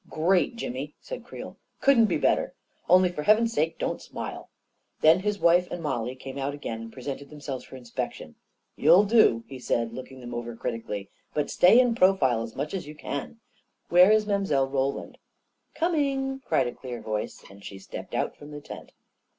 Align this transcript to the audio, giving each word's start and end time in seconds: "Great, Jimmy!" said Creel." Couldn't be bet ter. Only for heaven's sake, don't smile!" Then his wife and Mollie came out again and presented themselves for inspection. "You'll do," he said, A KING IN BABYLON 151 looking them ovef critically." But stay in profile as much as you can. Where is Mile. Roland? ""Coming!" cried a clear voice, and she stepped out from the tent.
"Great, 0.09 0.55
Jimmy!" 0.55 0.95
said 0.99 1.23
Creel." 1.23 1.57
Couldn't 1.81 2.07
be 2.07 2.17
bet 2.17 2.35
ter. 2.35 2.53
Only 2.89 3.09
for 3.11 3.21
heaven's 3.21 3.53
sake, 3.53 3.77
don't 3.77 4.01
smile!" 4.01 4.49
Then 5.01 5.19
his 5.19 5.37
wife 5.37 5.69
and 5.69 5.83
Mollie 5.83 6.15
came 6.15 6.39
out 6.39 6.55
again 6.55 6.81
and 6.81 6.91
presented 6.91 7.29
themselves 7.29 7.63
for 7.63 7.75
inspection. 7.75 8.33
"You'll 8.75 9.03
do," 9.03 9.43
he 9.45 9.59
said, 9.59 9.89
A 9.89 9.91
KING 10.01 10.21
IN 10.21 10.31
BABYLON 10.31 10.31
151 10.31 10.31
looking 10.31 10.31
them 10.31 10.33
ovef 10.33 10.59
critically." 10.59 11.09
But 11.35 11.51
stay 11.51 11.79
in 11.79 11.93
profile 11.93 12.41
as 12.41 12.55
much 12.55 12.73
as 12.73 12.87
you 12.87 12.95
can. 12.95 13.41
Where 13.89 14.09
is 14.09 14.25
Mile. 14.25 14.67
Roland? 14.67 15.19
""Coming!" 15.79 16.39
cried 16.47 16.65
a 16.65 16.71
clear 16.71 16.99
voice, 16.99 17.43
and 17.47 17.63
she 17.63 17.77
stepped 17.77 18.15
out 18.15 18.35
from 18.35 18.49
the 18.49 18.59
tent. 18.59 18.93